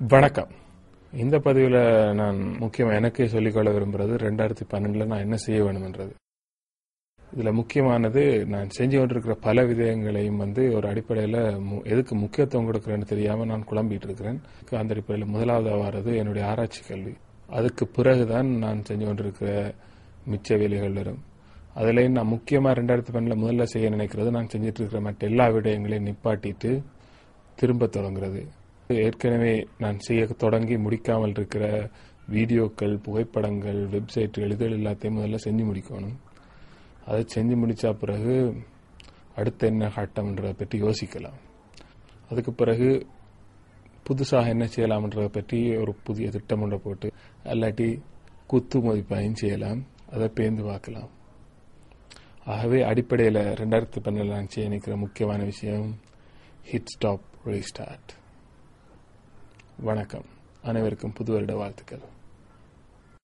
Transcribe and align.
வணக்கம். 0.00 0.48
இந்த 1.12 1.38
பதிவில் 1.38 2.14
நான் 2.14 2.56
முக்கியமாக 2.58 2.98
எனக்கே 2.98 3.26
சொல்லிக்கொள்ள 3.26 3.70
விரும்புகிறது 3.70 4.16
ரெண்டாயிரத்தி 4.16 4.60
பன்னெண்டில் 4.70 5.06
நான் 5.06 5.18
என்ன 5.18 5.36
செய்ய 5.36 5.62
வேணும்ன்றது 5.62 6.14
இதில் 7.32 7.52
முக்கியமானது 7.52 8.46
நான் 8.46 8.68
செஞ்சு 8.78 8.98
கொண்டிருக்கிற 8.98 9.34
பல 9.34 9.62
விதயங்களையும் 9.62 10.36
வந்து 10.36 10.72
ஒரு 10.72 10.88
அடிப்படையில் 10.88 11.40
மு- 11.40 11.84
எதுக்கு 11.84 12.16
முக்கியத்துவம் 12.16 12.72
கொடுக்குறேன்னு 12.72 13.04
தெரியாமல் 13.04 13.46
நான் 13.46 13.66
குழம்பிட்டு 13.70 14.04
இருக்கிறேன். 14.04 14.40
அந்த 14.70 14.94
அடிப்படையில் 14.94 15.32
முதலாவதாக 15.32 15.88
வர்றது 15.88 16.16
என்னுடைய 16.16 16.48
ஆராய்ச்சி 16.48 16.82
கல்வி. 16.82 17.14
அதுக்கு 17.48 17.86
பிறகுதான் 17.86 18.46
நான் 18.46 18.82
செஞ்சு 18.88 19.04
கொண்டிருக்கிற 19.04 19.74
மிச்ச 20.30 20.58
வேலைகள் 20.58 20.92
வரும். 20.92 21.18
அதுலேயும் 21.76 22.10
நான் 22.10 22.26
முக்கியமாக 22.26 22.82
ரெண்டாயிரத்தி 22.82 23.08
பன்னெண்டில் 23.12 23.44
முதல்ல 23.44 23.62
செய்ய 23.62 23.90
நினைக்கிறது 23.90 24.30
நான் 24.30 24.48
செஞ்சிட்டு 24.56 24.62
இருக்கிற 24.62 25.00
மற்ற 25.00 25.28
எல்லா 25.28 25.46
விடயங்களையும் 25.46 26.06
நிப்பாட்டிட்டு 26.06 26.82
திரும்ப 27.56 27.86
தொடங்குறது. 27.86 28.46
ஏற்கனவே 28.94 29.66
நான் 29.78 29.98
செய்ய 29.98 30.26
தொடங்கி 30.26 30.76
முடிக்காமல் 30.76 31.34
இருக்கிற 31.36 31.90
வீடியோக்கள் 32.30 32.94
புகைப்படங்கள் 32.96 33.80
வெப்சைட் 33.86 34.40
எழுதல் 34.44 34.76
எல்லாத்தையும் 34.78 35.16
முதல்ல 35.18 35.38
செஞ்சு 35.44 35.64
முடிக்கணும். 35.70 36.16
அதை 37.04 37.24
செஞ்சு 37.34 37.56
முடித்த 37.56 37.92
பிறகு 37.92 38.34
அடுத்து 39.36 39.66
என்ன 39.66 39.86
கட்டம்ன்றதை 39.86 40.52
பற்றி 40.52 40.82
யோசிக்கலாம். 40.82 41.38
அதுக்கு 42.30 42.52
பிறகு 42.52 43.06
புதுசாக 44.08 44.48
என்ன 44.48 44.64
செய்யலாம்ன்றதை 44.64 45.28
பற்றி 45.28 45.76
ஒரு 45.76 45.94
புதிய 46.04 46.30
திட்டம் 46.30 46.60
ஒன்றை 46.60 46.78
போட்டு 46.84 47.12
அல்லாட்டி 47.44 48.00
குத்து 48.46 48.78
மதிப்பாயும் 48.78 49.40
செய்யலாம். 49.42 49.86
அதை 50.12 50.30
பேர்ந்து 50.34 50.62
பார்க்கலாம். 50.62 51.10
ஆகவே 52.44 52.82
அடிப்படையில் 52.82 53.34
ரெண்டாயிரத்தி 53.34 54.00
பன்னெண்டில் 54.04 54.36
நான் 54.36 54.48
செய்ய 54.48 54.68
நினைக்கிற 54.68 54.96
முக்கியமான 54.96 55.44
விஷயம் 55.44 55.98
ஹிட் 56.72 56.92
ஸ்டாப் 56.94 57.26
ரீஸ்டார்ட் 57.44 58.12
வணக்கம். 59.80 60.22
அனைவருக்கும் 60.62 61.12
புது 61.12 61.32
வருட 61.32 61.54
வாழ்த்துக்கள். 61.54 61.98